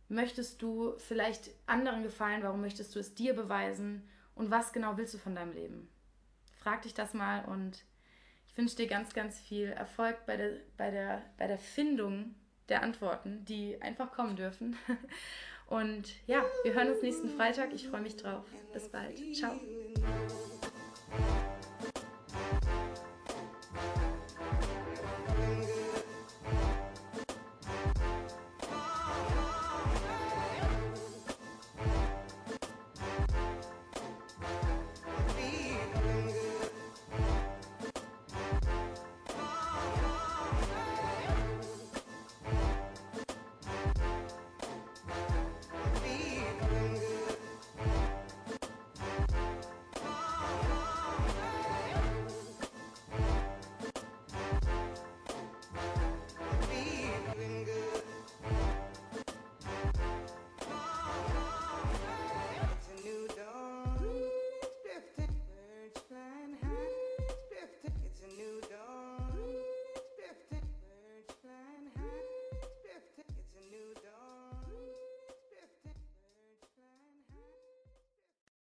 möchtest 0.10 0.62
du 0.62 0.98
vielleicht 0.98 1.52
anderen 1.66 2.04
gefallen? 2.04 2.44
Warum 2.44 2.62
möchtest 2.62 2.96
du 2.96 3.00
es 3.00 3.14
dir 3.14 3.36
beweisen? 3.36 4.08
Und 4.34 4.50
was 4.50 4.74
genau 4.74 4.98
willst 4.98 5.14
du 5.14 5.18
von 5.18 5.36
deinem 5.36 5.54
Leben? 5.54 5.90
Frag 6.60 6.82
dich 6.82 6.94
das 6.94 7.14
mal 7.14 7.46
und 7.46 7.86
wünsche 8.58 8.76
dir 8.76 8.88
ganz, 8.88 9.14
ganz 9.14 9.40
viel 9.40 9.68
Erfolg 9.68 10.26
bei 10.26 10.38
der, 10.38 10.52
bei 10.78 10.92
der, 10.92 11.22
bei 11.38 11.48
der 11.48 11.58
Findung 11.58 12.36
der 12.70 12.84
Antworten, 12.84 13.46
die 13.46 13.82
einfach 13.82 14.12
kommen 14.12 14.36
dürfen. 14.36 14.76
Und 15.68 16.16
ja, 16.28 16.44
wir 16.64 16.74
hören 16.74 16.92
uns 16.92 17.02
nächsten 17.02 17.30
Freitag. 17.30 17.74
Ich 17.74 17.88
freue 17.88 18.02
mich 18.02 18.16
drauf. 18.16 18.46
Bis 18.74 18.90
bald. 18.90 19.22
Ciao. 19.36 19.60